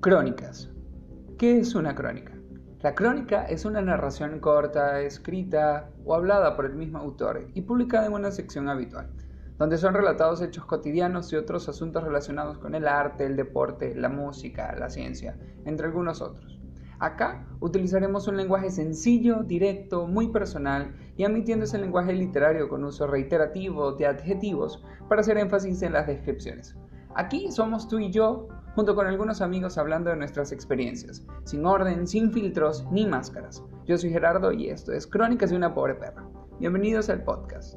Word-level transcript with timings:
Crónicas. 0.00 0.70
¿Qué 1.38 1.58
es 1.58 1.74
una 1.74 1.96
crónica? 1.96 2.32
La 2.82 2.94
crónica 2.94 3.46
es 3.46 3.64
una 3.64 3.82
narración 3.82 4.38
corta, 4.38 5.00
escrita 5.00 5.90
o 6.04 6.14
hablada 6.14 6.54
por 6.54 6.66
el 6.66 6.76
mismo 6.76 6.98
autor 6.98 7.48
y 7.52 7.62
publicada 7.62 8.06
en 8.06 8.12
una 8.12 8.30
sección 8.30 8.68
habitual, 8.68 9.10
donde 9.58 9.76
son 9.76 9.94
relatados 9.94 10.40
hechos 10.40 10.66
cotidianos 10.66 11.32
y 11.32 11.36
otros 11.36 11.68
asuntos 11.68 12.04
relacionados 12.04 12.58
con 12.58 12.76
el 12.76 12.86
arte, 12.86 13.26
el 13.26 13.34
deporte, 13.34 13.96
la 13.96 14.08
música, 14.08 14.72
la 14.78 14.88
ciencia, 14.88 15.36
entre 15.64 15.88
algunos 15.88 16.22
otros. 16.22 16.60
Acá 17.00 17.44
utilizaremos 17.58 18.28
un 18.28 18.36
lenguaje 18.36 18.70
sencillo, 18.70 19.42
directo, 19.42 20.06
muy 20.06 20.28
personal 20.28 20.94
y 21.16 21.24
admitiendo 21.24 21.64
ese 21.64 21.78
lenguaje 21.78 22.12
literario 22.12 22.68
con 22.68 22.84
uso 22.84 23.08
reiterativo 23.08 23.90
de 23.90 24.06
adjetivos 24.06 24.80
para 25.08 25.22
hacer 25.22 25.38
énfasis 25.38 25.82
en 25.82 25.94
las 25.94 26.06
descripciones. 26.06 26.76
Aquí 27.18 27.50
somos 27.50 27.88
tú 27.88 27.98
y 27.98 28.12
yo, 28.12 28.46
junto 28.76 28.94
con 28.94 29.08
algunos 29.08 29.40
amigos 29.40 29.76
hablando 29.76 30.08
de 30.08 30.14
nuestras 30.14 30.52
experiencias, 30.52 31.26
sin 31.42 31.66
orden, 31.66 32.06
sin 32.06 32.30
filtros 32.30 32.86
ni 32.92 33.06
máscaras. 33.06 33.60
Yo 33.86 33.98
soy 33.98 34.10
Gerardo 34.10 34.52
y 34.52 34.70
esto 34.70 34.92
es 34.92 35.04
Crónicas 35.04 35.50
de 35.50 35.56
una 35.56 35.74
pobre 35.74 35.96
perra. 35.96 36.24
Bienvenidos 36.60 37.10
al 37.10 37.24
podcast. 37.24 37.74